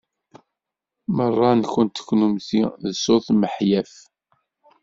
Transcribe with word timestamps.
Meṛṛa-nkent 1.15 1.97
kunemti 2.07 2.61
d 2.83 2.85
sut 3.03 3.27
miḥyaf. 3.39 3.93